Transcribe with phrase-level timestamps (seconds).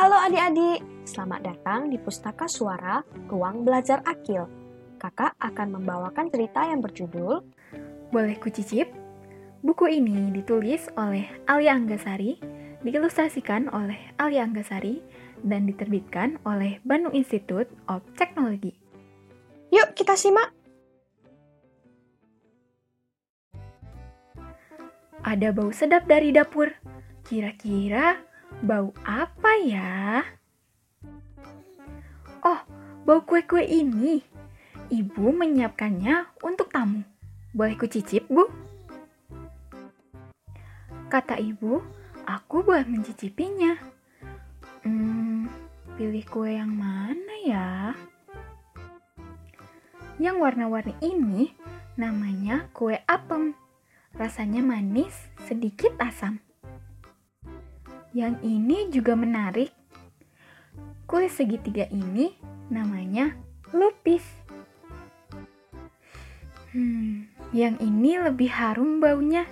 [0.00, 4.48] Halo adik-adik, selamat datang di Pustaka Suara Ruang Belajar Akil.
[4.96, 7.44] Kakak akan membawakan cerita yang berjudul
[8.08, 8.88] Boleh kucicip?
[9.60, 12.40] Buku ini ditulis oleh Alia Anggasari,
[12.80, 15.04] diilustrasikan oleh Alia Anggasari,
[15.44, 18.72] dan diterbitkan oleh Bandung Institute of Technology.
[19.68, 20.48] Yuk kita simak.
[25.28, 26.72] Ada bau sedap dari dapur.
[27.20, 30.26] Kira-kira bau apa ya?
[32.42, 32.60] Oh,
[33.06, 34.24] bau kue-kue ini.
[34.90, 37.06] Ibu menyiapkannya untuk tamu.
[37.54, 38.50] Boleh kucicip, Bu?
[41.10, 41.82] Kata ibu,
[42.26, 43.74] aku boleh mencicipinya.
[44.82, 45.50] Hmm,
[45.98, 47.70] pilih kue yang mana ya?
[50.18, 51.54] Yang warna-warni ini
[51.98, 53.54] namanya kue apem.
[54.14, 55.14] Rasanya manis,
[55.46, 56.42] sedikit asam.
[58.20, 59.72] Yang ini juga menarik.
[61.08, 62.36] Kue segitiga ini
[62.68, 63.32] namanya
[63.72, 64.20] lupis.
[66.76, 69.48] Hmm, yang ini lebih harum baunya.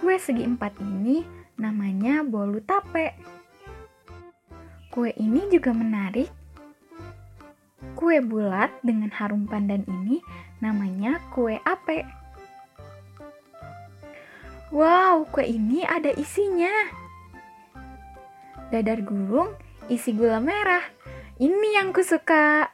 [0.00, 1.20] Kue segi empat ini
[1.60, 3.12] namanya bolu tape.
[4.88, 6.32] Kue ini juga menarik.
[7.92, 10.24] Kue bulat dengan harum pandan ini
[10.64, 12.23] namanya kue ape.
[14.74, 16.90] Wow, kue ini ada isinya.
[18.74, 19.54] Dadar gulung
[19.86, 20.82] isi gula merah.
[21.38, 22.66] Ini yang kusuka.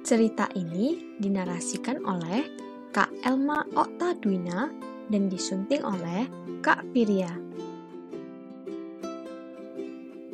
[0.00, 2.48] Cerita ini dinarasikan oleh
[2.96, 4.72] Kak Elma Okta Dwina
[5.12, 6.24] dan disunting oleh
[6.64, 7.36] Kak Piria.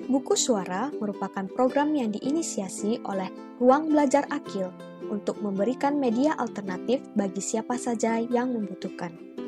[0.07, 3.27] Buku Suara merupakan program yang diinisiasi oleh
[3.59, 9.29] Ruang Belajar Akil untuk memberikan media alternatif bagi siapa saja yang membutuhkan.